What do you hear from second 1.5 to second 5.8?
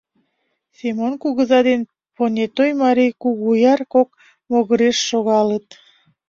ден понетей марий Кугуяр кок могыреш шогалыт.